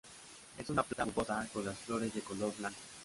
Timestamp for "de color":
2.11-2.51